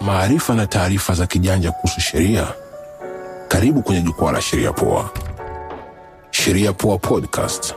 [0.00, 2.46] maarifa na taarifa za kijanja kuhusu sheria.
[3.48, 5.10] Karibu kwenye jukwaa la Sheria Poa.
[6.30, 7.74] Sheria Poa Podcast.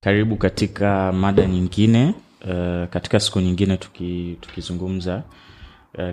[0.00, 2.14] Karibu katika mada nyingine
[2.44, 5.22] uh, katika siku nyingine tuki, tukizungumza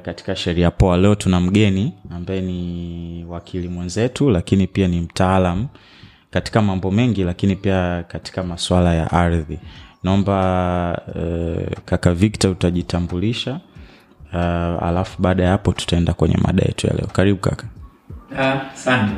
[0.02, 0.98] katika sheria poa.
[0.98, 5.68] Leo tuna mgeni ambaye ni wakili mwenzetu, lakini pia ni mtaalam
[6.32, 9.60] katika mambo mengi, lakini pia katika masuala ya ardhi.
[10.04, 13.60] Naomba uh, kaka Victor utajitambulisha
[14.34, 14.40] uh,
[14.84, 17.08] alafu baada ya hapo tutaenda kwenye mada yetu ya leo.
[17.14, 17.68] Karibu kaka.
[18.38, 19.14] Asante.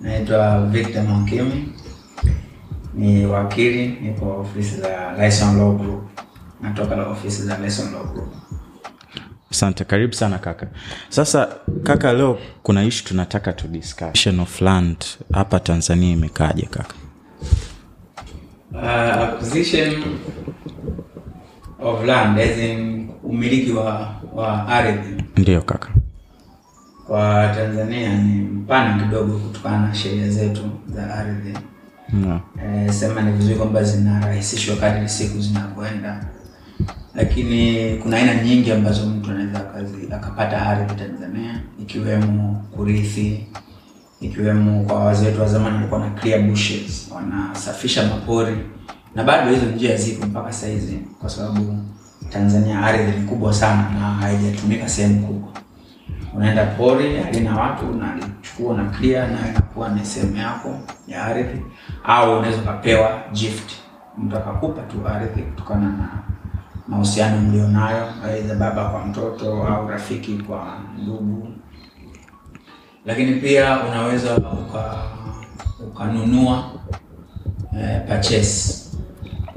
[0.00, 1.68] Naitwa Victor Mwankimi,
[2.94, 6.02] ni wakili, nipo ofisi za Lyson Law Group.
[6.60, 8.34] Natoka ofisi za Lyson Law Group.
[9.54, 10.66] Asante, karibu sana kaka.
[11.08, 11.48] Sasa
[11.82, 14.96] kaka, leo kuna ishu tunataka tu discussion of land
[15.32, 16.94] hapa Tanzania imekaje kaka?
[18.72, 20.02] Uh, acquisition
[21.80, 25.88] of land as in umiliki wa, wa ardhi Ndiyo kaka.
[27.06, 30.62] kwa Tanzania ni mpana kidogo kutokana na sheria zetu
[30.94, 31.54] za ardhi.
[32.12, 32.40] no.
[32.86, 36.24] e, sema ni vizuri kwamba zinarahisishwa kadri siku zinavyoenda,
[37.14, 43.46] lakini kuna aina nyingi ambazo mtu anaweza kazi akapata ardhi Tanzania, ikiwemo kurithi,
[44.20, 48.56] ikiwemo kwa wazee wetu wa zamani walikuwa na clear bushes, wanasafisha mapori,
[49.14, 51.78] na bado hizo njia zipo mpaka saizi, kwa sababu
[52.30, 55.48] Tanzania ardhi ni kubwa sana na haijatumika sehemu kubwa.
[56.34, 60.78] Unaenda pori halina watu unalichukua na clear nayo inakuwa ni sehemu yako
[61.08, 61.62] ya ardhi
[62.04, 63.70] au unaweza ukapewa gift.
[64.18, 66.08] Mtu akakupa tu ardhi kutokana na
[66.88, 71.48] mahusiano mlionayo aidha baba kwa mtoto au rafiki kwa ndugu.
[73.06, 74.94] Lakini pia unaweza uka
[75.86, 76.70] ukanunua
[77.80, 78.84] eh, purchase.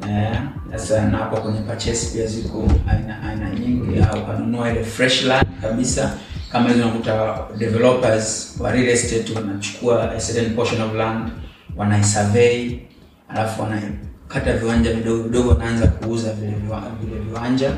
[0.09, 0.39] Eh,
[0.72, 5.48] sasa na napo kwenye purchase pia ziko aina aina nyingi, au ukanunua ile fresh land
[5.61, 6.17] kabisa,
[6.52, 11.32] kama hizo unakuta developers wa real estate wanachukua a certain portion of land
[11.76, 12.80] wanaisurvey,
[13.30, 13.64] alafu
[14.30, 16.54] wanakata viwanja vidogo vidogo, wanaanza kuuza vile
[17.02, 17.71] vile viwanja.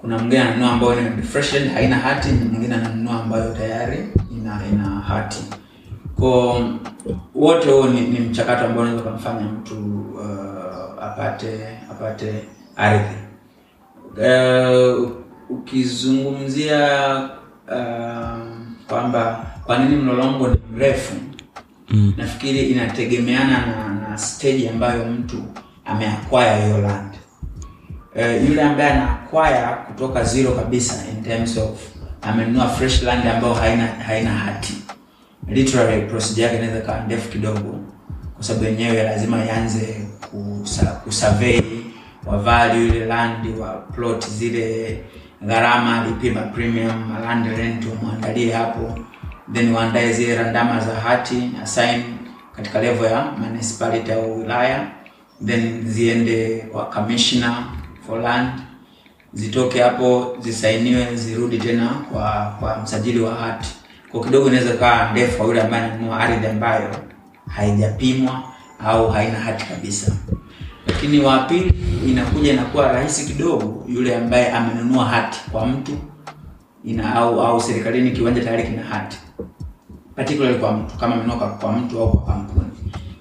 [0.00, 3.98] Kuna mwingine ananunua ambayo ni refreshed haina hati, na mwingine ananunua ambayo tayari
[4.32, 5.44] ina ina hati
[6.18, 6.60] kwa
[7.34, 9.74] wote huo ni, ni mchakato ambao unaweza kumfanya mtu
[10.14, 12.44] uh, apate apate
[12.76, 13.16] ardhi.
[14.16, 15.10] Uh,
[15.50, 17.16] ukizungumzia
[17.68, 18.38] uh,
[18.88, 21.14] kwamba kwa nini mlolongo ni mrefu
[21.90, 22.12] Mm.
[22.16, 25.36] nafikiri inategemeana na, na stage ambayo mtu
[25.84, 27.10] ameacquire hiyo land.
[28.14, 31.80] Uh, yule ambaye anaacquire kutoka zero kabisa in terms of
[32.22, 34.74] amenunua fresh land ambayo haina haina hati.
[35.48, 37.80] Literally procedure yake inaweza kuwa ndefu kidogo,
[38.34, 41.60] kwa sababu yenyewe lazima ianze kusa, kusurvey
[42.26, 45.04] wa value ile land wa plot zile
[45.42, 48.98] gharama, alipima premium, land rent, umwandalie hapo,
[49.52, 52.15] then waandae zile randama za hati assign
[52.56, 54.86] katika level ya municipality au wilaya,
[55.46, 57.54] then ziende kwa commissioner
[58.06, 58.50] for land
[59.32, 63.68] zitoke hapo zisainiwe zirudi tena kwa kwa msajili wa hati.
[64.12, 66.96] Kwa kidogo inaweza kaa ndefu kwa yule ambaye ananunua ardhi ambayo
[67.48, 68.42] haijapimwa
[68.86, 70.12] au haina hati kabisa.
[70.86, 71.74] Lakini wa pili
[72.06, 75.92] inakuja inakuwa rahisi kidogo yule ambaye amenunua hati kwa mtu
[76.84, 79.18] ina au au serikalini kiwanja tayari kina hati
[80.16, 82.66] particularly kwa mtu kama minoka kwa- mtu au kwa kampuni.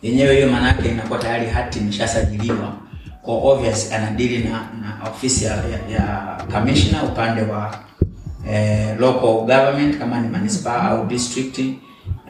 [0.02, 2.74] Yenyewe, hiyo maana yake inakuwa tayari hati imeshasajiliwa.
[3.22, 5.52] Kwa obvious, anadili na, na ofisi ya,
[5.92, 7.80] ya, commissioner upande wa
[8.52, 11.60] eh, local government kama ni manispaa au district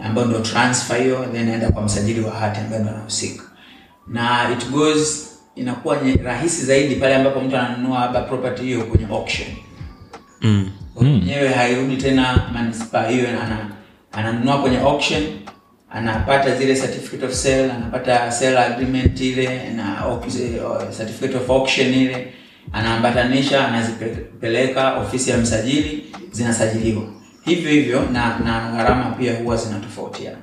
[0.04, 3.44] ambayo ndio transfer hiyo, then naenda kwa msajili wa hati ambaye ndio anahusika,
[4.08, 9.48] na it goes inakuwa rahisi zaidi pale ambapo mtu ananunua labda property hiyo kwenye auction.
[10.42, 10.72] Mm.
[11.20, 13.70] mwenyewe hairudi tena manispaa hiyo, ana-
[14.16, 15.24] ananunua kwenye auction,
[15.92, 20.04] anapata zile certificate of sale, anapata sale agreement ile na
[20.98, 22.34] certificate of auction ile,
[22.74, 27.04] anaambatanisha, anazipeleka ofisi ya msajili, zinasajiliwa
[27.46, 30.38] hivyo hivyo, na na gharama pia huwa zinatofautiana.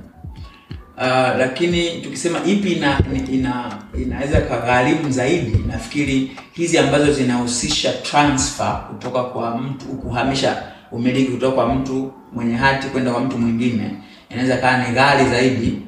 [0.97, 3.01] Uh, lakini tukisema ipi ina,
[3.33, 10.63] ina inaweza kagharimu zaidi, nafikiri hizi ambazo zinahusisha transfer kutoka kwa mtu, kuhamisha
[10.93, 13.91] umiliki kutoka kwa mtu mwenye hati kwenda kwa mtu mwingine,
[14.31, 15.83] inaweza kaa ni ghali zaidi,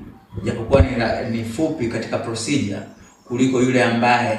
[0.44, 0.88] japokuwa ni,
[1.38, 2.80] ni fupi katika procedure
[3.24, 4.38] kuliko yule ambaye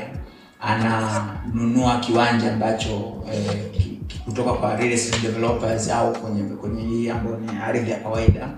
[0.62, 3.86] ananunua kiwanja ambacho eh,
[4.26, 8.50] kutoka kwa real estate developers au kwenye kwenye hii ambayo ni ardhi ya kawaida,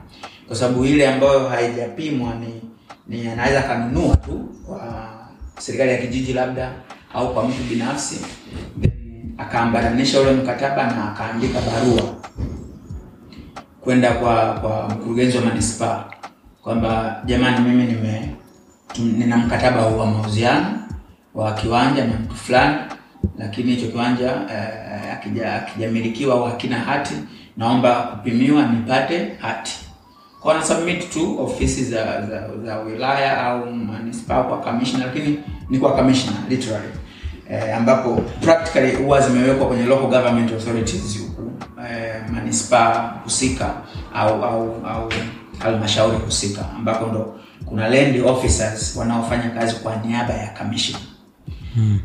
[0.47, 2.61] kwa sababu ile ambayo haijapimwa ni
[3.07, 5.09] ni anaweza kanunua tu kwa
[5.59, 6.71] serikali ya kijiji labda
[7.13, 8.19] au kwa mtu binafsi,
[9.37, 12.15] akaambatanisha ule mkataba na akaandika barua
[13.87, 16.03] kwenda kwa kwa mkurugenzi wa manispaa
[16.63, 18.29] kwamba jamani, mimi nime
[19.17, 20.67] nina mkataba wa mauziano
[21.35, 22.77] wa kiwanja na mtu fulani,
[23.37, 24.25] lakini hicho kiwanja
[25.35, 27.13] eh, akijamilikiwa au hakina hati,
[27.57, 29.79] naomba kupimiwa nipate hati.
[30.41, 35.39] Kwa na submit tu ofisi za, za, za wilaya au manispaa kwa commissioner, lakini
[35.69, 36.89] ni kwa commissioner literally
[37.49, 41.26] eh, ambapo practically huwa zimewekwa kwenye local government authorities
[41.89, 43.73] eh, manispaa husika
[44.13, 45.09] au au au
[45.59, 51.01] halmashauri husika, ambapo ndo kuna land officers wanaofanya kazi kwa niaba ya commission.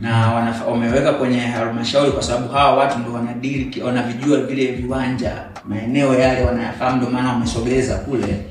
[0.00, 0.32] Na
[0.70, 5.32] wameweka kwenye halmashauri kwa sababu hawa watu ndo wanadili wanavijua vile viwanja
[5.68, 8.44] maeneo yale wanayafahamu, ndio maana wamesogeza kule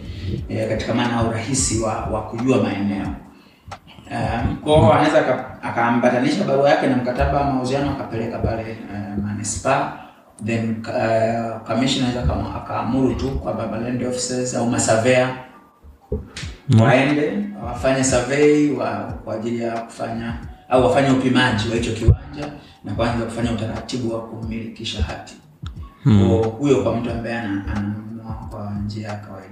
[0.50, 3.08] e, katika maana ya urahisi wa, wa kujua maeneo.
[4.12, 5.20] Um, kwao anaweza
[5.64, 9.94] akaambatanisha barua yake na mkataba wa mauziano akapeleka pale uh, manispaa
[10.46, 15.38] then uh, anaweza kama- akaamuru tu kwa baba land officers au masavea
[16.82, 18.90] waende wafanye survey wa,
[19.26, 20.38] kwa ajili ya kufanya
[20.70, 22.52] au wafanye upimaji wa hicho kiwanja
[22.84, 25.34] na kuanza kufanya utaratibu wa kumilikisha hati.
[26.04, 29.52] Kwa huyo kwa mtu ambaye ana- ananunua kwa njia ya kawaida.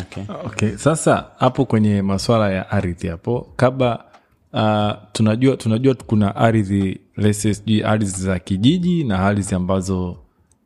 [0.00, 0.24] Okay.
[0.46, 4.04] okay sasa hapo kwenye masuala ya ardhi hapo kabla
[4.52, 7.00] uh, tunajua tunajua kuna ardhi
[7.30, 10.16] sijui ardhi za kijiji na ardhi ambazo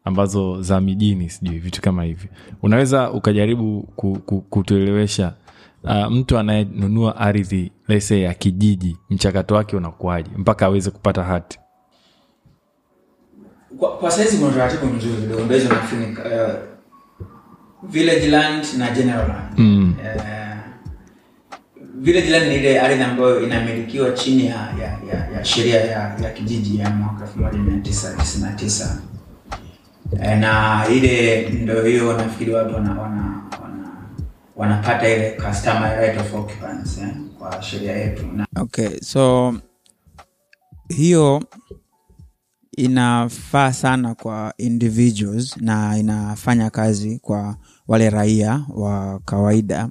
[0.04, 2.28] ambazo za mijini sijui vitu kama hivi
[2.62, 5.32] unaweza ukajaribu ku, ku, kutuelewesha
[5.84, 11.58] uh, mtu anayenunua ardhi lese ya kijiji mchakato wake unakuwaje mpaka aweze kupata hati?
[13.78, 16.54] Kwa, kwa saizi kuna taratibu mzuri kidogo nafikiri uh,
[17.82, 19.58] village land na general land.
[19.58, 19.94] Mm.
[20.00, 20.65] uh,
[22.00, 26.30] village jirani ni ile ardhi ambayo inamilikiwa chini ya ya, ya, ya sheria ya, ya
[26.30, 28.96] kijiji ya mwaka 1999
[30.22, 33.90] Eh, na ile ndio hiyo nafikiri watu wana, wana, wana,
[34.56, 37.08] wanapata ile customer right of occupants eh,
[37.38, 38.26] kwa sheria yetu.
[38.32, 39.54] Na okay so
[40.88, 41.42] hiyo
[42.76, 47.56] inafaa sana kwa individuals na inafanya kazi kwa
[47.88, 49.88] wale raia wa kawaida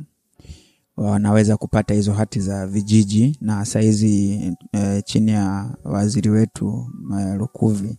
[0.97, 4.41] wanaweza kupata hizo hati za vijiji na sahizi
[4.73, 6.89] e, chini ya waziri wetu
[7.19, 7.97] e, lukuvi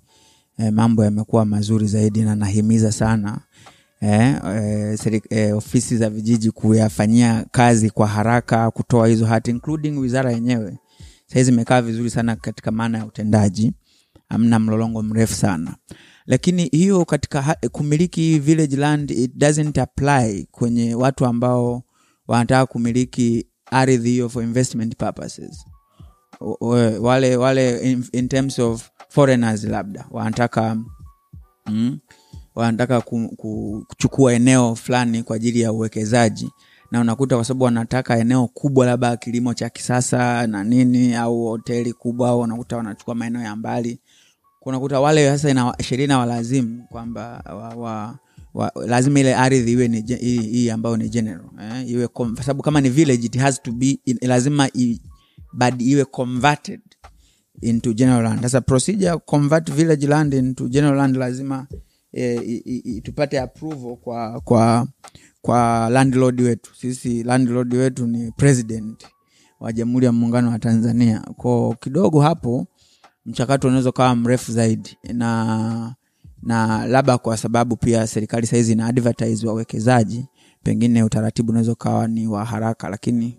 [0.58, 3.40] e, mambo yamekuwa mazuri zaidi na nahimiza sana
[4.02, 9.98] e, e, seri, e, ofisi za vijiji kuyafanyia kazi kwa haraka kutoa hizo hati including
[9.98, 10.78] wizara yenyewe.
[11.26, 13.72] Sahizi imekaa vizuri sana katika maana ya utendaji.
[14.28, 15.76] Amna mlolongo mrefu sana.
[16.26, 21.82] Lakini hiyo katika kumiliki village land it doesn't apply kwenye watu ambao
[22.28, 25.67] wanataka kumiliki ardhi hiyo for investment purposes.
[27.00, 30.76] Wale wale in, in terms of foreigners labda wanataka
[31.67, 31.99] mm,
[32.55, 36.50] wanataka ku, ku, kuchukua eneo fulani kwa ajili ya uwekezaji.
[36.90, 41.93] Na unakuta kwa sababu wanataka eneo kubwa labda kilimo cha kisasa na nini au hoteli
[41.93, 44.00] kubwa au unakuta wanachukua maeneo ya mbali.
[44.62, 48.19] Unakuta wale sasa sheria inawalazimu kwamba wa, wa,
[48.87, 52.08] lazima ile ardhi iwe ni hii ambayo ni general eh, iwe
[52.41, 55.01] sababu kama ni village it has to be in, lazima i,
[55.53, 56.81] bad, iwe converted
[57.63, 58.43] into general land.
[58.43, 61.67] Sasa procedure convert village land into general land lazima
[62.13, 64.89] eh, i, i, tupate approval kwa kwa
[65.43, 66.75] kwa landlord wetu.
[66.75, 69.06] Sisi landlord wetu ni president
[69.60, 71.20] wa jamhuri ya muungano wa tanzania.
[71.36, 72.67] Ko kidogo hapo
[73.27, 75.94] mchakato unaweza ukawa mrefu zaidi na
[76.46, 80.24] na labda kwa sababu pia serikali sahizi ina advertise wawekezaji
[80.62, 83.38] pengine utaratibu unaweza ukawa ni wa haraka lakini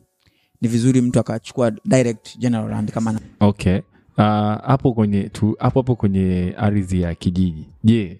[0.61, 3.77] ni vizuri mtu akachukua direct general land kama na okay.
[4.17, 7.65] Uh, hapo kwenye tu, hapo hapo kwenye ardhi ya kijiji.
[7.83, 8.19] Je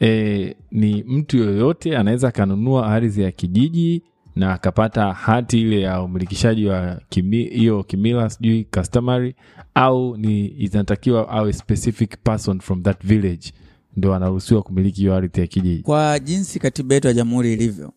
[0.00, 4.02] e, ni mtu yoyote anaweza akanunua ardhi ya kijiji
[4.36, 9.34] na akapata hati ile ya umilikishaji wa kimi- kimila sijui customary
[9.74, 13.52] au ni inatakiwa awe specific person from that village
[13.96, 15.82] ndo anaruhusiwa kumiliki hiyo ardhi ya kijiji.
[15.82, 17.92] Kwa jinsi katiba yetu ya jamhuri ilivyo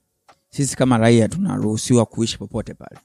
[0.49, 2.97] sisi kama raia tunaruhusiwa kuishi popote pale.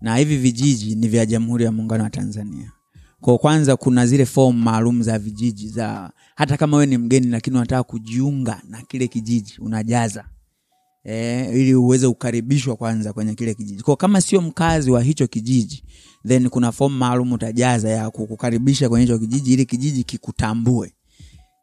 [0.00, 2.72] Na hivi vijiji ni vya jamhuri ya muungano wa tanzania.
[3.20, 7.56] Kwa kwanza kuna zile fomu maalum za vijiji za hata kama we ni mgeni lakini
[7.56, 10.24] unataka kujiunga na kile kijiji unajaza.
[11.04, 13.82] E, ili uweze kukaribishwa kwanza kwenye kile kijiji.
[13.82, 15.84] Kwa kama sio mkazi wa hicho kijiji
[16.26, 20.92] then kuna fomu maalum utajaza ya kukukaribisha kwenye hicho kijiji ili kijiji kikutambue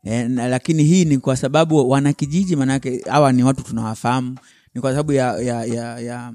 [0.03, 4.37] e, na, lakini hii ni kwa sababu wanakijiji manake hawa ni watu tunawafahamu
[4.75, 6.33] ni kwa sababu ya, ya, ya, ya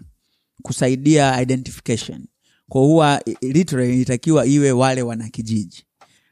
[0.63, 2.25] kusaidia identification.
[2.69, 4.07] Kwa huwa literally
[4.47, 5.85] iwe wale wanakijiji.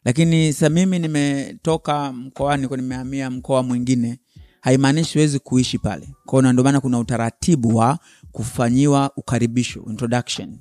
[0.05, 4.19] Lakini sa mimi nimetoka mkoani nimehamia mkoa mwingine
[4.61, 6.09] haimaanishi siwezi kuishi pale.
[6.27, 7.99] Kwao na ndio kuna utaratibu wa
[8.33, 10.59] kufanyiwa ukaribisho introduction.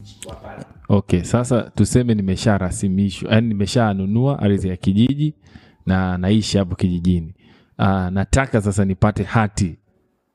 [0.89, 5.33] Okay sasa tuseme nimesharasimishwa yani nimeshanunua ardhi ya kijiji
[5.85, 7.33] na naishi hapo kijijini.
[7.79, 9.75] Uh, nataka sasa nipate hati.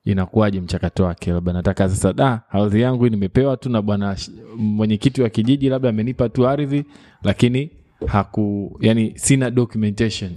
[0.04, 1.32] Inakuwaje mchakato wake?
[1.32, 4.16] Labda nataka sasa da ardhi yangu nimepewa tu na bwana
[4.56, 6.84] mwenyekiti wa kijiji labda amenipa tu ardhi
[7.22, 7.70] lakini
[8.06, 10.32] haku yani sina documentation.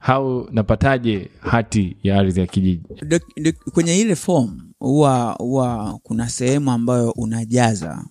[0.00, 2.82] How napataje hati ya ardhi ya kijiji?
[3.02, 8.04] Dok- dok- kwenye ile form huwa huwa kuna sehemu ambayo unajaza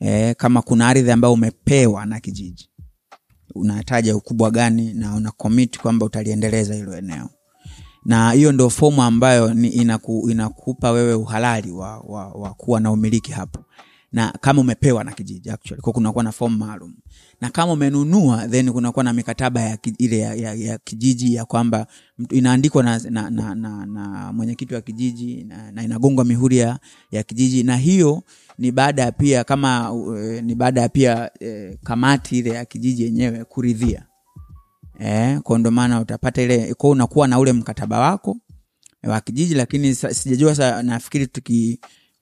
[0.00, 2.68] e, kama kuna ardhi ambayo umepewa na kijiji
[3.54, 5.30] unataja ukubwa gani na una
[5.78, 7.28] kwamba utaliendeleza hilo eneo.
[8.04, 13.32] Na hiyo ndo fomu ambayo inaku, inakupa wewe uhalali wa, wa, wa kuwa na umiliki
[13.32, 13.64] hapo
[14.14, 15.82] na kama umepewa na kijiji actually.
[15.82, 16.94] Kwa kunakuwa na fomu maalum.
[17.40, 21.86] Na kama umenunua then kunakuwa na mikataba ya ile ya, ya, ya kijiji ya kwamba
[22.30, 26.78] inaandikwa na, na, na, na, na mwenyekiti wa kijiji na, na inagongwa mihuri ya,
[27.10, 27.62] ya kijiji.
[27.62, 28.22] Na hiyo
[28.58, 33.02] ni baada ya pia kama uh, ni baada ya pia uh, kamati ile ya kijiji
[33.02, 34.06] yenyewe kuridhia.
[34.98, 38.36] Eh, kwa ndo maana utapata ile kwa unakuwa na ule mkataba wako
[39.02, 41.26] wa kijiji lakini sijajua nafikiri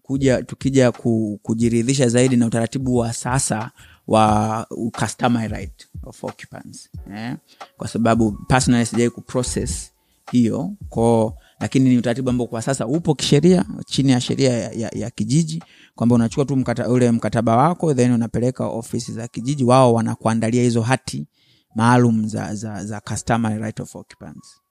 [0.02, 3.70] tukikuja tukija ku, kujiridhisha zaidi na utaratibu wa sasa
[4.06, 4.66] wa
[5.00, 7.36] customer right of occupants eh?
[7.76, 9.92] kwa sababu personally sijai kuprocess
[10.32, 14.90] hiyo ko lakini ni utaratibu ambao kwa sasa upo kisheria chini ya sheria ya, ya,
[14.94, 15.62] ya kijiji
[15.94, 20.82] kwamba unachukua tu mkata, ule mkataba wako then unapeleka ofisi za kijiji wao wanakuandalia hizo
[20.82, 21.26] hati
[21.74, 24.61] maalum za, za, za customer right of occupants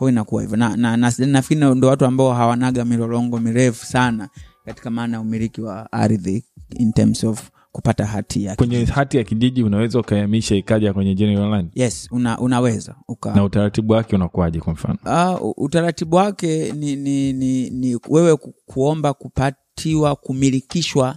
[0.00, 0.56] kwao inakuwa hivyo.
[0.56, 4.28] Na, na, na, nafikiri ndo watu ambao hawanaga milolongo mirefu sana
[4.64, 6.44] katika maana ya umiliki wa ardhi
[6.78, 11.50] in terms of kupata hati ya kwenye hati ya kijiji unaweza ukahamisha ikaja kwenye general
[11.50, 11.70] land?
[11.74, 14.98] Yes una, unaweza uka, na utaratibu wake unakuwaje kwa mfano?
[15.42, 21.16] Uh, utaratibu wake ni, ni, ni, ni wewe ku, kuomba kupatiwa kumilikishwa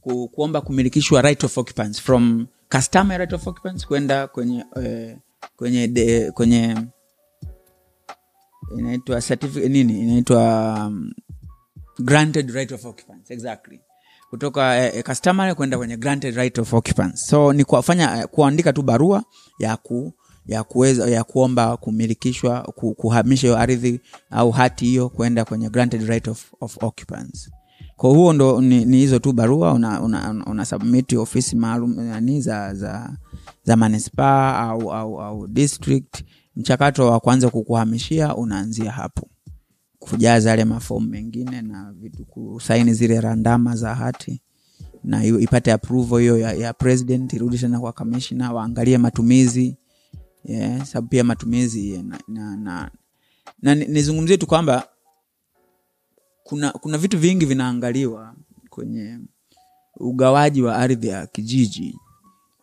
[0.00, 5.16] ku, kuomba kumilikishwa right of occupants from customary right of occupants kwenda kwenye eh,
[5.56, 6.76] kwenye de, kwenye
[8.78, 10.00] inaitwa certificate nini?
[10.00, 11.10] Inaitwa um,
[11.98, 13.80] granted right of occupants exactly.
[14.30, 17.26] Kutoka eh, eh, customary kwenda kwenye granted right of occupants.
[17.26, 19.24] So ni kufanya eh, kuandika tu barua
[19.58, 20.12] ya ku
[20.46, 22.62] ya kuweza ya kuomba kumilikishwa
[22.96, 27.50] kuhamisha hiyo ardhi au hati hiyo kwenda kwenye granted right of, of occupants.
[27.96, 32.40] Kwa huo ndo ni, ni hizo tu barua una, una, una, submit ofisi maalum nani
[32.40, 33.16] za za
[33.64, 36.24] za manispaa au, au, au district
[36.56, 39.28] mchakato wa kwanza kukuhamishia unaanzia hapo.
[39.98, 44.42] Kujaza yale mafomu mengine na vitu kusaini zile randama za hati
[45.04, 49.76] na ipate approval hiyo ya, ya president irudi tena kwa kamishna waangalie matumizi
[50.44, 52.90] yeah, sababu pia matumizi na, na, na,
[53.62, 54.88] na nizungumzie tu kwamba
[56.44, 58.34] kuna kuna vitu vingi vinaangaliwa
[58.70, 59.18] kwenye
[59.96, 61.98] ugawaji wa ardhi ya kijiji.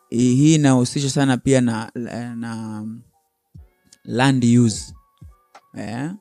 [0.09, 1.91] Hii inahusisha sana pia na,
[2.35, 2.85] na
[4.05, 4.93] land use.
[5.77, 6.15] Yeah?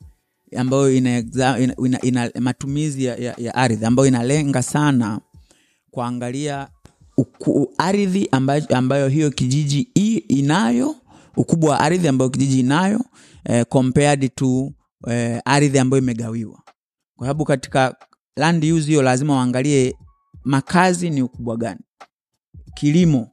[0.56, 5.20] ambayo ina, ina, ina, ina matumizi ya, ya, ya ardhi ambayo inalenga sana
[5.90, 6.68] kuangalia
[7.78, 10.96] ardhi ambayo, ambayo hiyo kijiji i, inayo
[11.36, 13.00] ukubwa wa ardhi ambayo kijiji inayo
[13.44, 14.72] eh, compared to
[15.08, 16.62] eh, ardhi ambayo imegawiwa.
[17.16, 17.96] Kwa sababu katika
[18.36, 19.96] land use hiyo lazima waangalie
[20.44, 21.80] makazi ni ukubwa gani.
[22.74, 23.28] Kilimo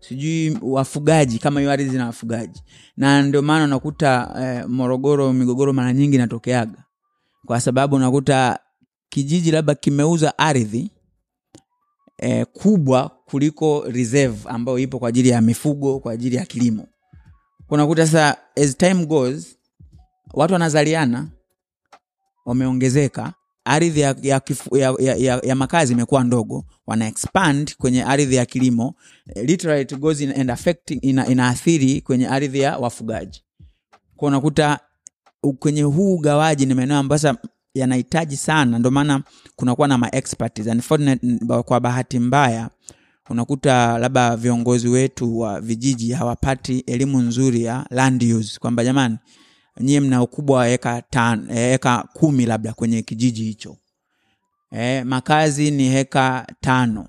[0.00, 2.62] sijui wafugaji kama hiyo ardhi na wafugaji.
[2.96, 6.84] Na ndio maana unakuta eh, morogoro migogoro mara nyingi inatokeaga.
[7.46, 8.58] Kwa sababu unakuta
[9.08, 10.90] kijiji labda kimeuza ardhi
[12.18, 16.86] eh, kubwa kuliko reserve ambayo ipo kwa ajili ya mifugo kwa ajili ya kilimo.
[17.68, 19.56] Unakuta sasa as time goes
[20.34, 21.28] watu wanazaliana
[22.46, 23.32] wameongezeka
[23.64, 24.40] ardhi ya, ya,
[24.72, 26.64] ya, ya, ya, makazi imekuwa ndogo.
[26.86, 28.94] Wana expand kwenye ardhi ya kilimo.
[29.44, 33.42] Literally it goes in, and affecting ina, inaathiri kwenye ardhi ya wafugaji.
[34.16, 34.80] Kwa unakuta
[35.58, 37.38] kwenye huu ugawaji ni maeneo ambayo sasa
[37.74, 38.78] yanahitaji sana.
[38.78, 39.22] Ndio maana
[39.56, 42.70] kunakuwa na maexperts Unfortunately, kwa bahati mbaya
[43.30, 48.58] unakuta labda viongozi wetu wa vijiji hawapati elimu nzuri ya land use.
[48.60, 49.16] Kwamba jamani
[49.80, 53.76] nyie mna ukubwa wa eka tan, eka kumi labda kwenye kijiji hicho.
[54.72, 57.08] E, makazi ni heka tano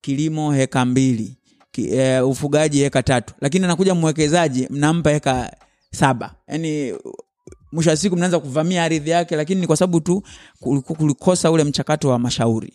[0.00, 1.36] kilimo heka mbili
[1.72, 3.34] ki, e, ufugaji heka tatu.
[3.40, 5.56] Lakini anakuja mwekezaji mnampa heka
[5.92, 6.34] saba.
[6.48, 6.94] Yani
[7.72, 10.22] mwisho wa siku mnaanza kuvamia ardhi yake lakini ni kwa sababu tu
[10.96, 12.72] kulikosa ule mchakato wa mashauri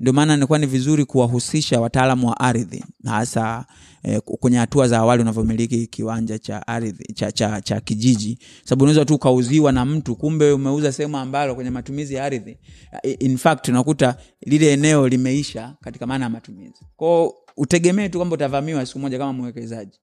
[0.00, 3.66] ndio maana nilikuwa ni vizuri kuwahusisha wataalamu wa ardhi hasa
[4.02, 8.38] eh, kwenye hatua za awali unavyomiliki kiwanja cha ardhi cha, cha, cha kijiji.
[8.64, 12.58] Sababu unaweza tu ukauziwa na mtu kumbe umeuza sehemu ambalo kwenye matumizi ya ardhi
[13.02, 16.86] eh, in fact unakuta lile eneo limeisha katika maana ya matumizi.
[16.96, 20.00] Kwao utegemee tu kwamba utavamiwa siku moja kama mwekezaji.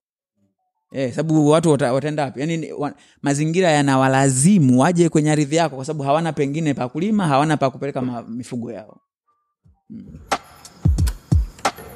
[0.93, 2.39] Eh, sababu watu wataenda wapi?
[2.39, 7.57] Yani, wa, mazingira yanawalazimu waje kwenye ardhi yako kwa sababu hawana pengine pa kulima hawana
[7.57, 7.71] pa
[8.27, 9.01] mifugo yao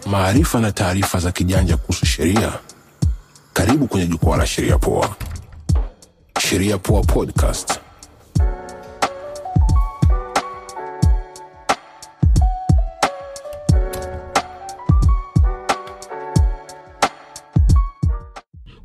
[0.06, 2.54] maarifa na taarifa za kijanja kuhusu sheria.
[3.54, 5.16] Karibu kwenye jukwaa la Sheria Poa.
[6.40, 7.80] Sheria Poa Podcast.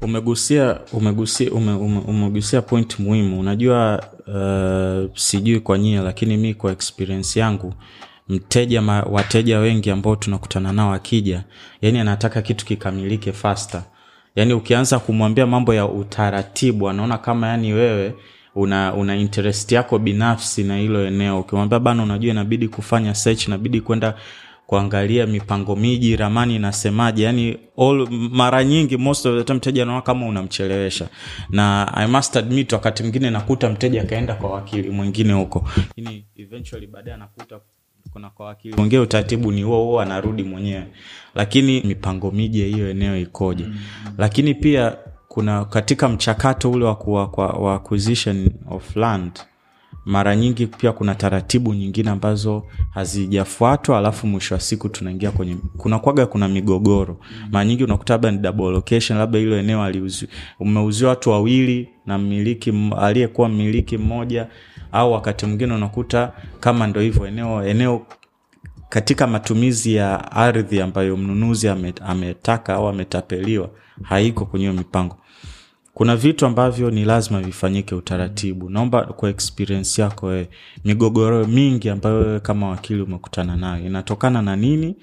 [0.03, 6.73] umegusia umegusia ume, ume, umegusia point muhimu unajua uh, sijui kwa nyie lakini mi kwa
[6.73, 7.75] experience yangu
[8.31, 11.45] mteja ma, wateja wengi ambao tunakutana nao akija
[11.83, 13.83] yani anataka kitu kikamilike faster.
[14.37, 18.15] Yani ukianza kumwambia mambo ya utaratibu anaona kama yani wewe
[18.55, 21.41] una una interest yako binafsi na hilo eneo.
[21.41, 24.15] Ukimwambia bana unajua inabidi kufanya search inabidi kwenda
[24.67, 27.23] kuangalia mipango miji ramani inasemaje?
[27.23, 31.09] Yani all, mara nyingi most of the time mteja anaona kama unamchelewesha.
[31.49, 35.69] Na i must admit wakati mwingine nakuta mteja akaenda kwa wakili mwingine huko.
[35.77, 37.61] Lakini eventually baadaye anakuta
[38.13, 40.87] kuna kwa wakili utaratibu ni huo huo anarudi mwenyewe.
[41.35, 43.65] Lakini mipango miji ya hiyo eneo ikoje?
[43.65, 44.15] Mm-hmm.
[44.19, 44.97] lakini pia
[45.29, 49.33] kuna katika mchakato ule wa, acquisition of land
[50.05, 56.27] mara nyingi pia kuna taratibu nyingine ambazo hazijafuatwa alafu mwisho wa siku tunaingia kwenye kunakwaga
[56.27, 57.21] kuna migogoro.
[57.51, 60.29] Mara nyingi unakuta labda ni double location labda hilo eneo aliuzi-
[60.61, 64.47] umeuziwa watu wawili na mmiliki aliyekuwa mmiliki mmoja
[64.93, 68.07] au wakati mwingine unakuta kama ndo hivyo eneo eneo
[68.89, 71.69] katika matumizi ya ardhi ambayo mnunuzi
[72.07, 73.71] ametaka au ametapeliwa
[74.03, 75.17] haiko kwenye hiyo mipango.
[75.95, 78.71] Kuna vitu ambavyo ni lazima vifanyike utaratibu.
[78.71, 80.49] Naomba kwa experience yako wewe
[80.85, 84.97] migogoro mingi ambayo wewe kama wakili umekutana nayo inatokana na nini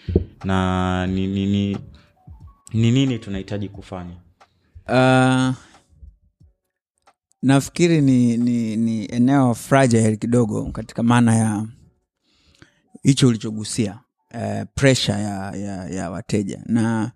[0.43, 1.77] na ni nini, ni,
[2.73, 4.15] ni nini tunahitaji kufanya?
[4.89, 5.55] Uh,
[7.47, 11.65] nafikiri ni, ni, ni eneo fragile kidogo katika maana ya
[13.03, 13.99] hicho ulichogusia
[14.33, 16.59] uh, presha ya, ya, ya wateja.
[16.65, 17.11] Na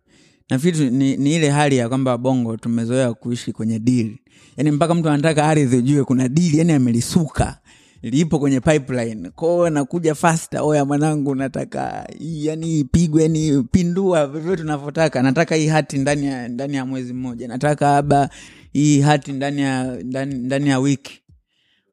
[0.50, 4.20] nafikiri ni, ni ile hali ya kwamba bongo tumezoea kuishi kwenye dili
[4.58, 7.58] yani mpaka mtu anataka ardhi ujue kuna dili yani amelisuka.
[8.02, 9.30] Lipo kwenye pipeline.
[9.30, 15.98] Kwao nakuja fasta oya mwanangu nataka yani ipigwe ni pindua vyovyote unavyotaka nataka hii hati
[15.98, 17.48] ndani ya ndani ya mwezi mmoja.
[17.48, 18.30] Nataka aba
[18.74, 21.22] hii hati ndani ya ndani, ndani ya wiki.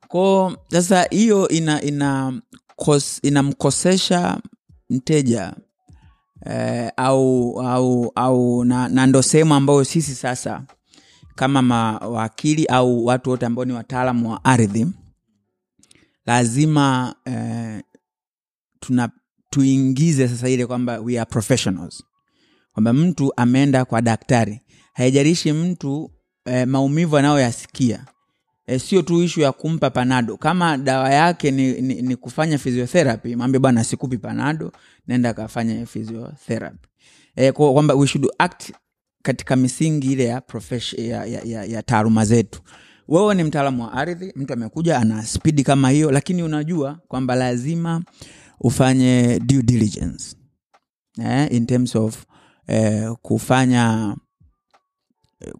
[0.09, 2.41] Koo sasa hiyo ina ina
[3.23, 4.41] inamkosesha
[4.91, 5.55] mteja
[6.47, 10.63] eh, au au au na, na ndo sehemu ambayo sisi sasa
[11.35, 14.87] kama mawakili au watu wote ambao ni wataalamu wa ardhi
[16.27, 17.83] lazima eh,
[18.81, 19.09] tuna
[19.51, 22.05] tuingize sasa ile kwamba we are professionals.
[22.73, 24.61] Kwamba mtu ameenda kwa daktari.
[24.93, 26.11] Haijalishi mtu
[26.51, 28.05] eh, maumivu anayoyasikia.
[28.67, 30.37] Eh, sio tu ishu ya kumpa panado.
[30.37, 34.73] Kama dawa yake ni, ni, ni kufanya physiotherapy mwambie bwana sikupi panado
[35.09, 36.89] nenda akafanya physiotherapy.
[37.53, 38.73] Kwa- kwamba we should act
[39.23, 40.43] katika misingi ile ya,
[40.99, 42.61] ya, ya, ya, ya taaluma zetu.
[43.09, 48.03] Wewe ni mtaalamu wa ardhi mtu amekuja ana spidi kama hiyo lakini unajua kwamba lazima
[48.61, 50.37] ufanye due diligence
[51.25, 52.25] eh, in terms of
[52.67, 54.17] eh, kufanya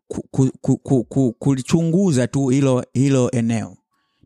[0.09, 3.77] ku, ku, ku, ku, ku, kulichunguza tu hilo hilo eneo.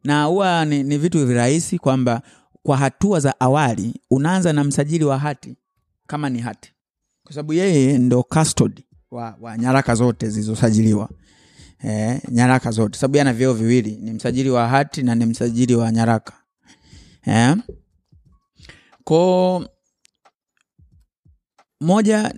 [0.05, 2.23] Na huwa ni, ni vitu virahisi kwamba
[2.63, 5.57] kwa hatua za awali unaanza na msajili wa hati
[6.07, 6.73] kama ni hati.
[7.25, 11.11] Kwa sababu yeye ndo custody wa, wa nyaraka zote zilizosajiliwa.
[11.85, 12.99] Eh, nyaraka zote.
[12.99, 16.33] Sababu ana vyeo viwili ni msajili wa hati na ni msajili wa nyaraka.
[17.27, 17.57] Eh?
[19.05, 19.65] ko
[21.81, 22.35] moja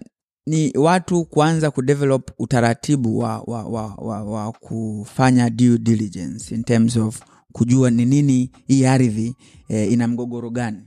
[0.46, 6.96] ni watu kuanza kudevelop utaratibu wa, wa, wa, wa, wa kufanya due diligence in terms
[6.96, 7.20] of
[7.52, 9.35] kujua ni nini hii ardhi
[9.68, 10.83] e, ina mgogoro gani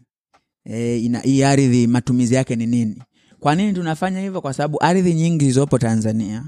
[0.65, 3.04] e, ina hii ardhi matumizi yake ni nini.
[3.39, 4.41] Kwa nini tunafanya hivyo?
[4.41, 6.43] Kwa sababu ardhi nyingi zilizopo tanzania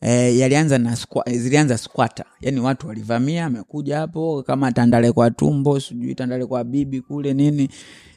[0.00, 5.80] e, yalianza na squa, zilianza squata yani watu walivamia amekuja hapo kama tandale kwa tumbo
[5.80, 7.68] sijui tandale kwa bibi kule nini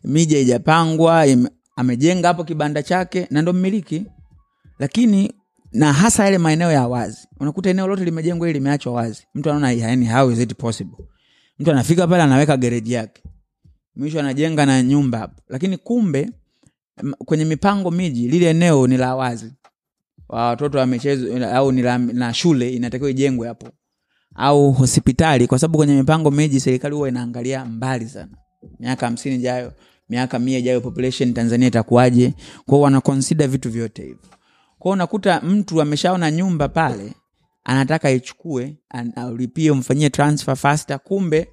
[0.04, 1.26] mija ijapangwa
[1.78, 4.06] amejenga hapo kibanda chake na ndo mmiliki.
[4.80, 5.34] Lakini
[5.72, 7.28] na hasa yale maeneo ya wazi.
[7.40, 9.28] Unakuta eneo lote limejengwa ili limeachwa wazi.
[9.36, 10.98] Mtu anaona yani how is it possible?
[11.60, 13.24] Mtu anafika pale anaweka gereji yake.
[13.96, 15.42] Mwisho anajenga na nyumba hapo.
[15.50, 16.30] Lakini kumbe
[17.18, 19.54] kwenye mipango miji lile eneo ni la wazi.
[20.30, 21.82] Watoto wa michezo au ni
[22.14, 23.68] na shule inatakiwa ijengwe hapo.
[24.36, 28.32] Au hospitali kwa sababu kwenye mipango miji serikali huwa inaangalia mbali sana.
[28.80, 29.74] Miaka hamsini ijayo
[30.10, 32.34] miaka mia ijayo population tanzania itakuwaje?
[32.66, 34.20] Kwao wanakonsida vitu vyote hivyo.
[34.80, 37.14] Kwao unakuta mtu ameshaona nyumba pale
[37.64, 38.78] anataka ichukue
[39.16, 41.00] aulipie umfanyie transfer faster.
[41.00, 41.48] Kumbe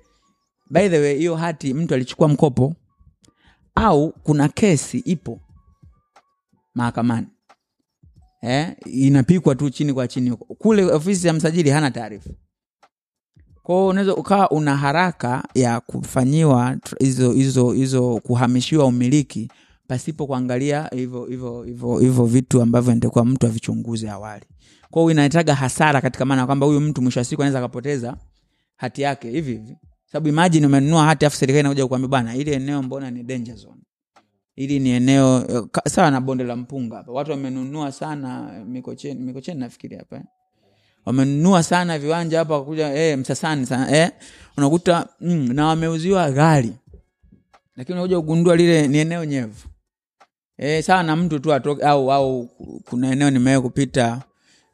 [0.70, 2.74] by the way hiyo hati mtu alichukua mkopo
[3.74, 5.40] au kuna kesi ipo
[6.74, 7.26] mahakamani.
[8.42, 10.30] Eh, inapikwa tu chini kwa chini.
[10.30, 10.54] Huko.
[10.54, 12.30] kule ofisi ya msajili hana taarifa
[13.64, 19.50] kwao unaweza ukawa una haraka ya kufanyiwa hizo hizo hizo kuhamishiwa umiliki
[19.88, 24.44] pasipo kuangalia hivyo hivyo hivyo hivyo vitu ambavyo nitakuwa mtu avichunguze awali.
[24.90, 28.16] Kwao inahitaga hasara katika maana kwamba huyu mtu mwisho wa siku anaweza akapoteza
[28.76, 29.76] hati yake hivi hivi.
[30.06, 33.80] Sababu imagine umenunua hati afu serikali inakuja kukwambia bwana ili eneo mbona ni danger zone?
[34.54, 37.12] Hili ni eneo eh, sawa na bonde la mpunga hapa.
[37.12, 40.22] Watu wamenunua sana mikocheni mikocheni nafikiri hapa eh?
[41.04, 44.10] Wamenunua sana viwanja hapa kuja eh, msasani sana eh?
[44.56, 46.72] unakuta mm, na wameuziwa gari.
[47.76, 49.68] Lakini unakuja kugundua lile ni eneo nyevu.
[50.58, 52.48] Eh, sawa na mtu tu atoke au au
[52.84, 54.22] kuna eneo nimewahi kupita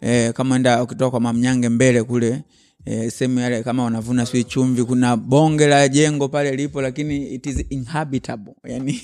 [0.00, 2.42] eh, kama enda ukitoka kwa mamnyange mbele kule
[2.84, 7.46] eh, sehemu yale kama wanavuna sui chumvi kuna bonge la jengo pale lipo lakini it
[7.46, 8.54] is inhabitable.
[8.64, 9.02] Yani,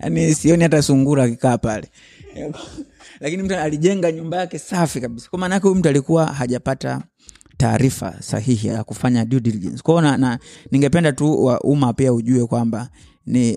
[0.00, 1.88] yani sioni hata sungura akikaa pale
[3.20, 5.30] lakini mtu alijenga nyumba yake safi kabisa.
[5.30, 7.02] Kwa maana yake huyu mtu alikuwa hajapata
[7.56, 9.82] taarifa sahihi ya kufanya due diligence.
[9.82, 10.38] Kwao na, na
[10.70, 12.88] ningependa tu umma pia ujue kwamba
[13.26, 13.56] ni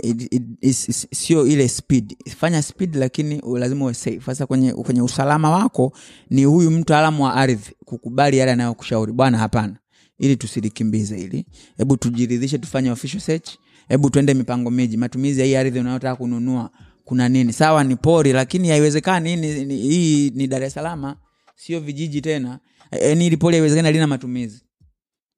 [1.11, 2.15] sio ile speed.
[2.37, 4.21] Fanya speed lakini lazima uwe safe.
[4.25, 5.93] Sasa kwenye, kwenye usalama wako
[6.29, 9.13] ni huyu mtaalamu wa ardhi kukubali yale anayokushauri.
[9.13, 9.75] Bwana hapana.
[10.19, 11.45] Ili tusilikimbize ili
[11.77, 13.49] hebu tujiridhishe tufanye official search.
[13.87, 14.97] Hebu tuende mipango miji.
[14.97, 16.69] Matumizi ya hii ardhi unayotaka kununua
[17.05, 17.53] kuna nini?
[17.53, 19.29] Sawa ni pori lakini haiwezekani.
[19.35, 21.15] Hii ni, hii ni dar es salaam
[21.55, 22.59] sio vijiji tena.
[22.91, 24.63] Yani hili pori haiwezekani halina matumizi.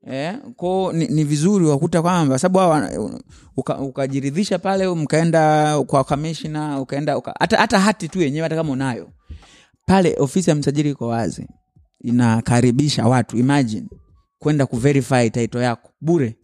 [0.08, 2.90] Eh, ko ni, ni vizuri wakuta kwamba sababu hawa
[3.58, 8.72] uka- ukajiridhisha pale mkaenda kwa kamishna ukaenda uka, hata, hata hati tu yenyewe hata kama
[8.72, 9.10] unayo.
[9.86, 11.48] Pale ofisi ya msajili iko wazi.
[12.02, 13.88] Inakaribisha watu imagine
[14.40, 16.36] kwenda kuverify title yako bure.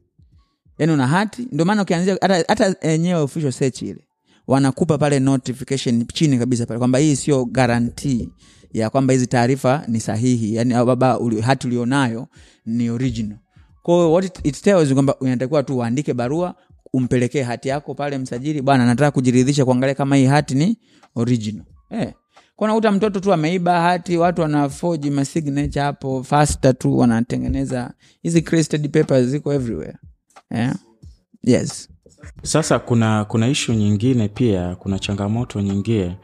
[0.78, 4.08] Yani una hati ndio maana ukianzia hata hata enyewe official search ile
[4.48, 8.30] wanakupa pale notification chini kabisa pale kwamba hii sio guarantee
[8.74, 10.56] ya kwamba hizi taarifa ni sahihi.
[10.56, 12.28] Yani baba hati ulionayo
[12.66, 13.38] ni original.
[13.84, 16.56] Kwao what it, tells kwamba unatakiwa tu uandike barua
[16.94, 20.78] umpelekee hati yako pale msajili bwana nataka kujiridhisha kuangalia kama hii hati ni
[21.16, 21.66] original.
[21.90, 22.14] Eh
[22.56, 27.94] kunakuta mtoto tu ameiba hati watu wanafoji masignature hapo faster tu wanatengeneza.
[28.22, 29.98] Hizi crested papers ziko everywhere.
[30.50, 30.72] Eh?
[31.44, 31.90] yes
[32.44, 36.16] sasa kuna kuna ishu nyingine pia kuna changamoto nyingine.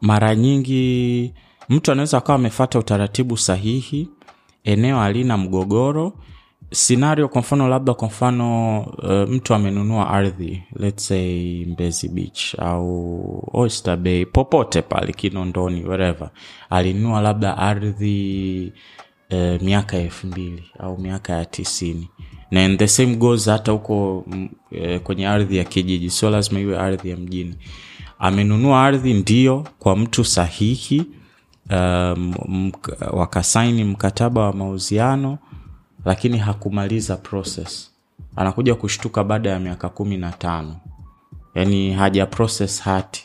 [0.00, 1.32] Mara nyingi
[1.68, 4.08] mtu anaweza akawa amefata utaratibu sahihi
[4.64, 6.12] eneo halina mgogoro.
[6.72, 13.48] Scenario kwa mfano labda kwa mfano uh, mtu amenunua ardhi let's say mbezi beach au
[13.52, 16.30] oyster bay popote pale kinondoni wherever.
[16.70, 18.72] Alinunua labda ardhi
[19.30, 22.08] uh, miaka ya elfu mbili au miaka ya tisini
[22.50, 24.24] and the same goes hata huko
[24.70, 26.10] eh, kwenye ardhi ya kijiji.
[26.10, 27.54] Sio lazima iwe ardhi ya mjini.
[28.18, 31.06] Amenunua ardhi ndio kwa mtu sahihi
[31.70, 32.72] um,
[33.12, 35.38] wakasaini mkataba wa mauziano
[36.04, 37.90] lakini hakumaliza process.
[38.36, 40.76] Anakuja kushtuka baada ya miaka kumi na tano.
[41.54, 43.24] Yani haja process hati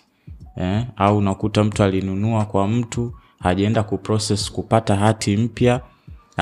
[0.58, 0.86] eh?
[0.96, 5.82] au unakuta mtu alinunua kwa mtu hajaenda kuprocess kupata hati mpya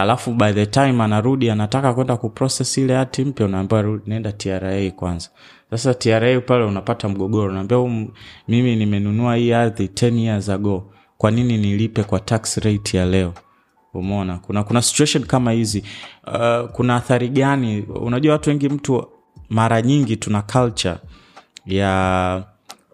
[0.02, 5.30] alafu by the time anarudi anataka kwenda kuprocess ile hati mpya unaambiwa nenda tra kwanza.
[5.72, 8.08] Sasa tra pale unapata mgogoro unaambia "Um,
[8.48, 13.34] mimi nimenunua hii ardhi 10 years ago kwa nini nilipe kwa tax rate ya leo?
[13.94, 15.84] Umona kuna kuna situation kama hizi.
[16.28, 17.82] Uh, kuna athari gani?
[17.82, 19.06] Unajua watu wengi mtu
[19.50, 20.96] mara nyingi tuna culture
[21.66, 22.44] ya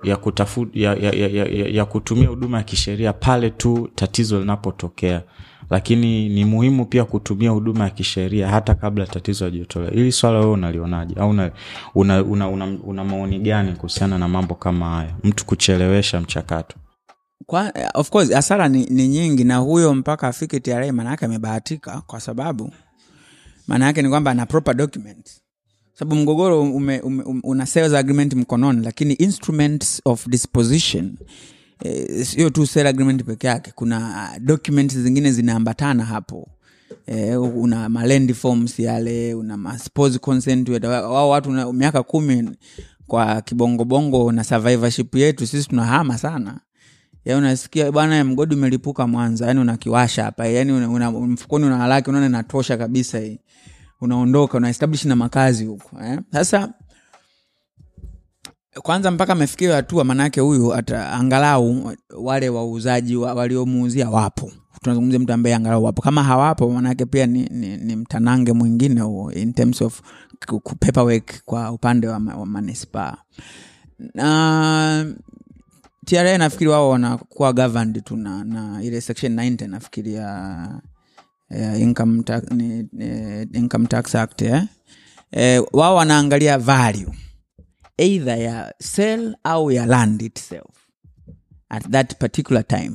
[0.03, 4.39] ya, kutafu, ya, ya, ya, ya, ya, ya kutumia huduma ya kisheria pale tu tatizo
[4.39, 5.21] linapotokea
[5.69, 10.51] lakini ni muhimu pia kutumia huduma ya kisheria hata kabla tatizo ajitolea ili swala wewe
[10.51, 11.15] unalionaje?
[11.19, 11.51] Au una,
[11.95, 15.15] una, una, una, una maoni gani kuhusiana na mambo kama haya?
[15.23, 16.75] Mtu kuchelewesha mchakato.
[17.45, 22.19] Kwa, of course hasara ni, ni nyingi na huyo mpaka afike tra maanaake amebahatika kwa
[22.19, 22.71] sababu
[23.67, 25.29] maana yake ni kwamba ana proper document
[25.93, 31.17] sababu mgogoro ume, ume, una sales agreement mkononi lakini instruments of disposition
[32.23, 33.97] sio tu sale agreement peke yake kuna
[34.31, 36.47] ah, documents zingine zinaambatana hapo.
[37.07, 42.49] Eh, una malendi forms yale una maspose consent wao watu una, miaka kumi
[43.07, 46.59] kwa kibongobongo na survivorship yetu sisi tunahama sana.
[47.25, 50.47] Ya unasikia bwana mgodi umelipuka mwanza yani unakiwasha hapa.
[50.47, 53.39] Yani una, una, mfukoni una halaki unaona inatosha kabisa hii.
[54.01, 54.73] Unaondoka una
[55.05, 56.19] na makazi huko eh?
[56.31, 56.73] sasa
[58.81, 64.51] kwanza mpaka amefikia hatua manake huyu ata angalau wale wauzaji wa, waliomuuzia wapo.
[64.81, 66.01] Tunazungumzia mtu ambaye angalau wapo.
[66.01, 70.01] Kama hawapo manake pia ni, ni, ni mtanange mwingine huo in terms of
[70.79, 73.17] paperwork kwa upande wa, wa manispaa
[74.13, 75.05] na
[76.05, 80.69] tra nafikiri wao wanakuwa governed tu na, na ile section 90 nafikiri ya,
[81.49, 84.63] ya income, tax, ni, ni, income tax act eh?
[85.31, 87.11] Eh, wao wanaangalia value
[87.97, 90.69] either ya sell au ya land itself
[91.69, 92.91] at that particular time.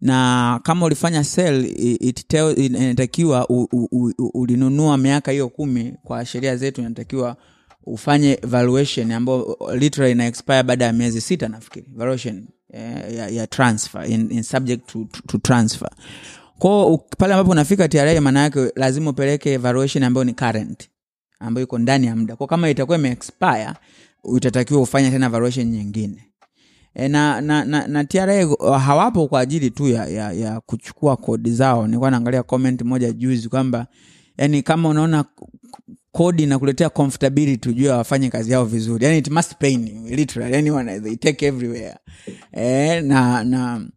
[0.00, 1.64] Na kama ulifanya sell
[2.56, 3.48] inatakiwa
[4.34, 7.36] ulinunua miaka hiyo kumi kwa sheria zetu inatakiwa
[7.84, 11.86] ufanye valuation ambayo literally ina expire baada ya miezi sita nafikiri.
[11.94, 15.90] Valuation eh, ya, ya transfer in, in subject to, to, to transfer
[16.58, 20.88] kwao pale ambapo unafika tra maana yake lazima upeleke valuation ambayo ni current
[21.40, 22.36] ambayo iko ndani ya muda.
[22.36, 23.72] Kwa kama itakuwa imeexpire
[24.24, 26.24] utatakiwa ufanye tena valuation nyingine.
[26.94, 28.46] E, na, na, na, na tra
[28.78, 31.86] hawapo kwa ajili tu ya, ya, ya kuchukua kodi zao.
[31.86, 33.86] Nilikuwa naangalia comment moja juzi kwamba
[34.38, 35.24] yani kama unaona
[36.12, 39.04] kodi inakuletea comfortability ujue wafanye kazi yao vizuri.
[39.04, 40.54] Yani it must pain literally.
[40.54, 41.96] Yani they take everywhere.
[42.52, 43.88] E, na na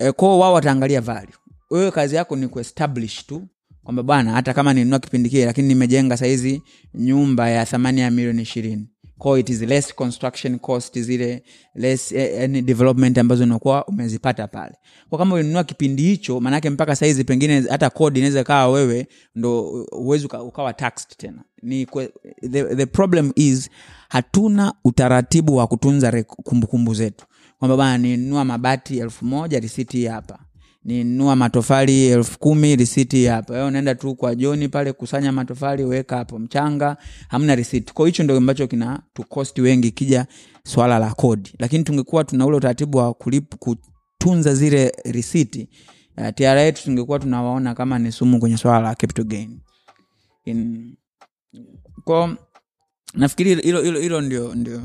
[0.00, 1.34] e, kwao wao wataangalia value.
[1.70, 3.48] Wewe kazi yako ni kuestablish tu
[3.84, 6.62] kwamba bwana hata kama ninunua kipindi kile lakini nimejenga sahizi
[6.94, 8.88] nyumba ya thamani ya milioni ishirini
[9.20, 11.42] kwao it is less construction cost zile
[11.74, 14.74] less eh, development ambazo unakuwa umezipata pale.
[15.08, 19.70] Kwa kama ulinunua kipindi hicho maanake mpaka saizi pengine hata kodi inaweza kawa wewe ndo
[19.92, 21.42] uwezi ukawa taxed tena.
[21.62, 22.10] Ni kwe,
[22.50, 23.70] the, the problem is
[24.08, 27.26] hatuna utaratibu wa kutunza kumbukumbu kumbukumbu zetu.
[27.58, 30.38] Kwamba bana ninunua mabati elfu moja risiti hapa
[30.84, 33.52] ninunua matofali elfu kumi risiti hapa.
[33.54, 36.96] Wewe unaenda tu kwa joni pale kusanya matofali weka hapo mchanga
[37.28, 37.94] hamna risiti.
[37.94, 40.26] Ko hicho ndo ambacho kina tukosti wengi kija
[40.64, 41.52] swala la kodi.
[41.58, 45.68] Lakini tungekuwa tuna ule utaratibu wa kulip, kutunza zile risiti
[46.18, 49.60] uh, tra yetu tungekuwa tunawaona kama ni sumu kwenye swala la capital gain.
[50.44, 50.94] In,
[52.04, 52.36] kwao
[53.14, 54.82] nafikiri hilo ndio ndio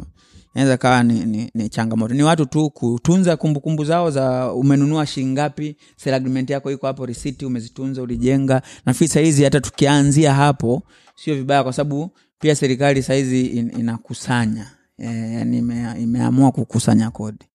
[0.56, 2.14] inaweza kawa ni, ni, ni changamoto.
[2.14, 7.46] Ni watu tu kutunza kumbukumbu zao za umenunua shilingi ngapi sale yako iko hapo risiti
[7.46, 8.62] umezitunza ulijenga.
[8.86, 10.84] Nafikiri sahizi hata tukianzia hapo
[11.16, 14.72] sio vibaya kwa sababu pia serikali sahizi in, inakusanya.
[14.98, 17.46] E, yani ime, imeamua kukusanya kodi.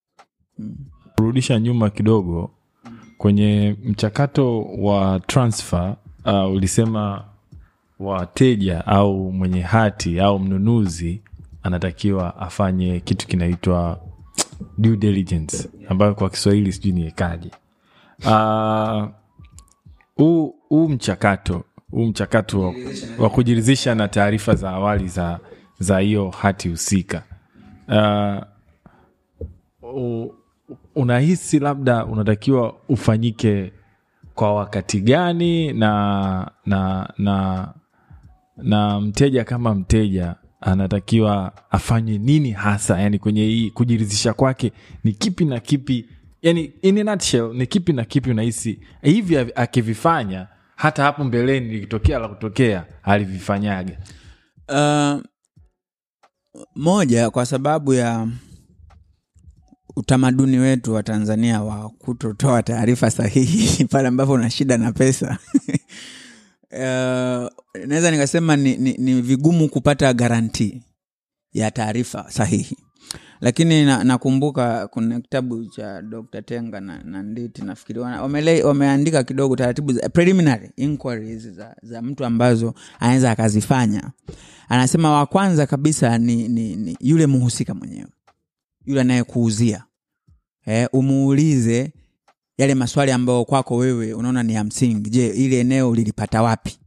[1.16, 2.50] Kurudisha nyuma kidogo
[3.18, 7.24] kwenye mchakato wa transfer uh, ulisema
[7.98, 11.22] wateja au mwenye hati au mnunuzi
[11.62, 14.00] anatakiwa afanye kitu kinaitwa
[14.78, 17.50] due diligence ambayo kwa kiswahili sijui niekaje
[18.26, 19.08] Ah,
[20.14, 22.74] huu uh, mchakato huu mchakato
[23.18, 25.38] wa, kujirizisha na taarifa za awali za
[25.78, 27.22] za hiyo hati husika.
[29.82, 30.26] Uh,
[30.94, 33.72] unahisi labda unatakiwa ufanyike
[34.34, 37.68] kwa wakati gani na na na
[38.56, 43.00] na mteja kama mteja anatakiwa afanye nini hasa?
[43.00, 44.72] Yani kwenye hii kujiridhisha kwake
[45.04, 46.06] ni kipi na kipi?
[46.42, 50.46] Yani in a nutshell, ni kipi na kipi unahisi hivi akivifanya
[50.76, 53.96] hata hapo mbeleni likitokea la kutokea alivifanyaga
[54.68, 55.22] uh,
[56.76, 58.28] moja kwa sababu ya
[59.96, 65.38] utamaduni wetu wa tanzania wa kutotoa taarifa sahihi pale ambapo una shida na pesa.
[66.72, 70.82] Uh, naweza nikasema ni, ni, ni vigumu kupata garanti
[71.52, 72.76] ya taarifa sahihi.
[73.40, 74.04] Lakini na-
[74.88, 77.98] kuna kitabu cha dr tenga na, na nditi nafikiri
[78.62, 84.10] wameandika kidogo taratibu za preliminary inquiries za, za mtu ambazo anaweza akazifanya.
[84.68, 88.08] Anasema wa kwanza kabisa ni, ni, ni yule mhusika mwenyewe
[88.86, 89.84] yule anayekuuzia.
[90.66, 91.92] Eh, umuulize
[92.58, 95.10] yale maswali ambayo kwako wewe unaona ni ya msingi.
[95.10, 96.78] Je ile eneo lilipata wapi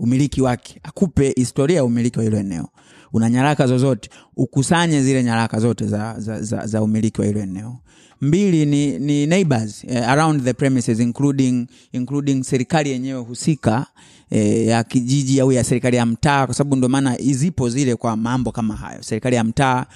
[0.00, 2.68] umiliki wake akupe historia ya umiliki wa hilo eneo.
[3.12, 7.78] Una nyaraka zozote ukusanye zile nyaraka zote za, za, za, za umiliki wa hilo eneo.
[8.20, 13.86] Mbili ni, ni neighbors eh, around the premises including, including serikali yenyewe husika
[14.30, 18.16] eh, ya kijiji au ya serikali ya mtaa kwa sababu ndio maana zipo zile kwa
[18.16, 19.02] mambo kama hayo.
[19.02, 19.86] Serikali ya mtaa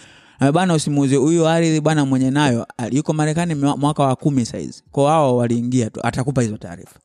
[0.40, 4.82] Na bwana usimuuzie huyu ardhi bwana mwenye nayo yuko marekani mwaka wa kumi saizi.
[4.92, 6.98] Kwa hao waliingia tu atakupa hizo taarifa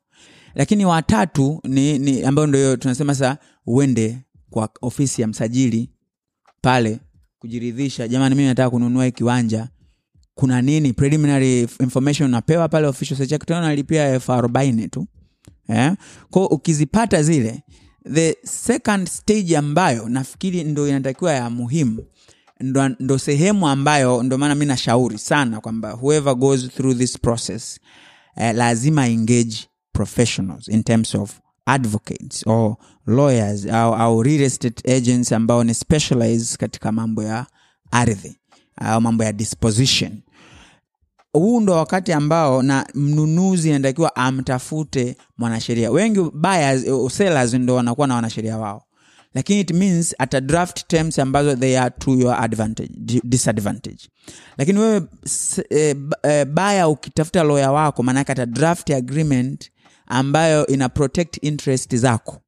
[0.55, 4.17] lakini watatu ni, ni ambayo ndio tunasema sasa uende
[4.49, 5.89] kwa ofisi ya msajili
[6.61, 6.99] pale
[7.39, 9.69] kujiridhisha jamani mimi nataka kununua kiwanja
[10.35, 15.07] kuna nini preliminary information unapewa pale official search yake tena nalipia elfu arobaini tu
[15.69, 15.93] eh?
[16.29, 17.63] kwao ukizipata zile
[18.13, 22.05] the second stage ambayo nafikiri ndo inatakiwa ya muhimu
[22.59, 27.79] ndo, ndo sehemu ambayo ndo maana mi nashauri sana kwamba whoever goes through this process
[28.37, 29.57] eh, lazima engage
[29.99, 36.57] professionals in terms of advocates or lawyers au, au real estate agents ambao ni specialize
[36.57, 37.45] katika mambo ya
[37.91, 38.37] ardhi
[38.77, 40.21] au mambo ya disposition.
[41.33, 45.91] Huu ndo wakati ambao na mnunuzi anatakiwa amtafute mwanasheria.
[45.91, 48.83] Wengi buyers, sellers ndo wanakuwa na wanasheria wao.
[49.33, 54.09] Lakini it means ata draft terms ambazo they are to your advantage disadvantage.
[54.57, 55.01] Lakini wewe
[55.69, 59.71] e, e, eh, baya ukitafuta lawyer wako maanake ata draft agreement
[60.09, 62.41] ambayo ina protect interest zako.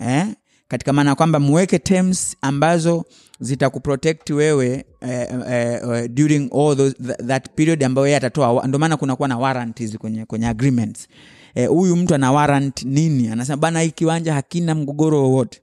[0.00, 0.26] Eh?
[0.68, 3.04] katika maana kwamba muweke terms ambazo
[3.40, 8.78] zitakuprotect wewe eh, eh, eh, during all those, th- that period ambayo yeye atatoa ndio
[8.78, 11.08] maana kunakuwa na warranties kwenye, kwenye agreements.
[11.54, 13.28] Eh, mtu ana warrant nini?
[13.28, 15.62] Anasema bana hii kiwanja hakina mgogoro wowote.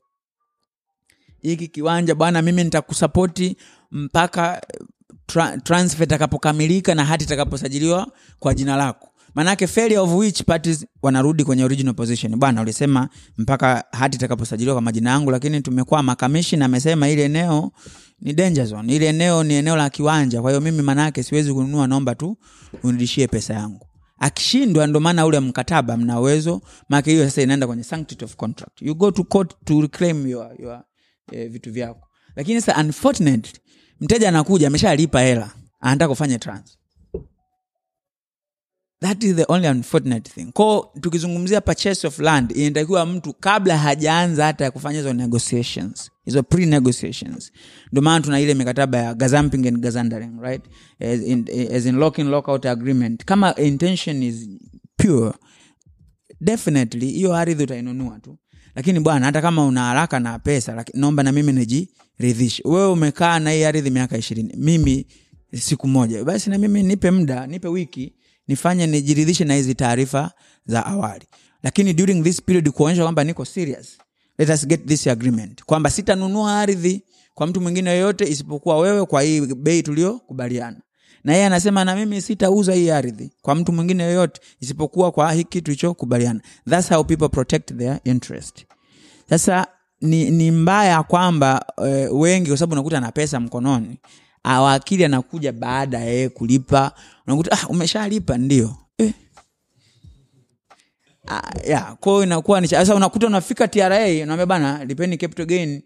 [1.41, 3.57] Hiki kiwanja bwana mimi nitakusapoti
[3.91, 4.61] mpaka
[5.25, 8.07] tra transfer itakapokamilika na hati itakaposajiliwa
[8.39, 12.35] kwa jina lako manake failure of which parties wanarudi kwenye original position.
[12.35, 16.15] Bwana ulisema mpaka hati itakaposajiliwa kwa majina yangu lakini tumekwama.
[16.15, 17.71] Kamishina amesema ile eneo
[18.21, 18.95] ni danger zone.
[18.95, 20.41] Ile eneo ni eneo la kiwanja.
[20.41, 22.37] Kwa hiyo mimi manake siwezi kununua naomba tu
[22.83, 23.87] unirudishie pesa yangu.
[24.19, 26.61] Akishindwa ndo maana ule mkataba mna uwezo.
[26.89, 28.81] Maake hiyo sasa inaenda kwenye sanctity of contract.
[28.81, 30.83] You go to court to reclaim your, your
[31.31, 32.07] eh, vitu vyako.
[32.35, 33.59] Lakini sasa unfortunately
[34.01, 36.77] mteja anakuja ameshalipa hela anataka kufanya trans
[39.01, 40.51] that is the only unfortunate thing.
[40.53, 46.43] Ko tukizungumzia purchase of land inatakiwa mtu kabla hajaanza hata ya kufanya hizo negotiations hizo
[46.43, 47.51] pre negotiations
[47.91, 50.63] ndio maana tuna ile mikataba ya gazamping and gazandering right?
[50.99, 53.25] As in, as in lock in agreement.
[53.25, 54.49] Kama intention is
[54.97, 55.33] pure
[56.41, 58.37] definitely hiyo ardhi utainunua tu.
[58.75, 62.61] Lakini bwana hata kama una haraka na pesa naomba na mimi nijiridhishe.
[62.65, 65.07] Wewe umekaa na hii ardhi miaka ishirini mimi
[65.59, 66.23] siku moja.
[66.23, 68.13] Basi na mimi nipe muda nipe wiki
[68.51, 70.31] nifanye nijiridhishe na hizi taarifa
[70.65, 71.25] za awali.
[71.63, 73.97] Lakini during this period kuonyesha kwamba niko serious
[74.37, 75.63] let us get this agreement.
[75.63, 80.77] Kwamba sitanunua ardhi kwa mtu mwingine yoyote isipokuwa wewe kwa hii bei tuliokubaliana
[81.23, 85.61] na yeye anasema na mimi sitauza hii ardhi kwa mtu mwingine yoyote isipokuwa kwa hiki
[85.61, 86.41] tulichokubaliana.
[86.69, 88.65] Thats how people protect their interest.
[89.29, 89.67] Sasa
[90.01, 93.97] ni, ni mbaya kwamba e, wengi kwa sababu unakuta na pesa mkononi
[94.43, 96.91] wakili anakuja baada ya yeye kulipa
[97.33, 98.37] unakuta ah, umeshalipa.
[98.37, 98.75] Ndio.
[98.97, 99.13] Eh.
[101.27, 105.81] ah, yeah, kwao inakuwa ni sasa unakuta unafika tra unaambia bana lipeni capital gain.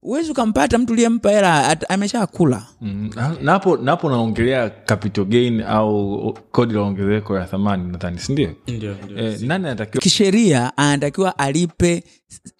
[0.00, 2.66] Huwezi ukampata mtu uliyempa hela at- ameshakula.
[2.80, 8.50] Mm, na- napo napo naongelea capital gain au kodi la ongezeko ya thamani nadhani ndio?
[9.16, 12.04] Eh, nani anatakiwa kisheria anatakiwa alipe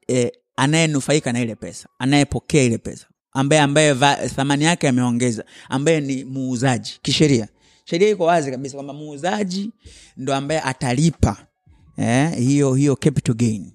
[0.08, 3.94] eh, anayenufaika na ile pesa anayepokea ile pesa ambaye ambaye
[4.36, 7.48] thamani yake ameongeza ambaye ni muuzaji kisheria
[7.88, 9.70] sheria iko wazi kabisa kwamba muuzaji
[10.16, 11.36] ndo ambaye atalipa
[11.96, 13.72] eh, hiyo hiyo capital gain.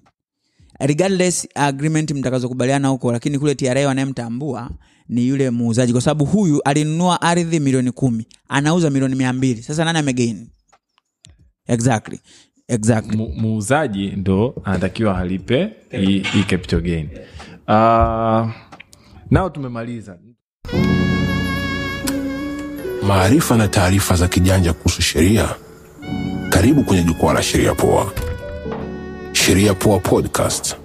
[0.80, 4.70] Regardless agreement mtakazokubaliana huko lakini kule tra wanayemtambua
[5.08, 9.62] ni yule muuzaji kwa sababu huyu alinunua ardhi milioni kumi anauza milioni mia mbili.
[9.62, 10.48] Sasa nani amegain?
[11.66, 12.20] Exactly
[12.68, 13.16] exactly.
[13.16, 17.08] Muuzaji ndo anatakiwa alipe hii hii capital gain.
[17.68, 18.50] Uh,
[19.30, 20.18] nao tumemaliza
[23.02, 25.48] maarifa na taarifa za kijanja kuhusu sheria.
[26.48, 28.12] Karibu kwenye jukwaa la Sheria Poa.
[29.32, 30.76] Sheria Poa Podcast.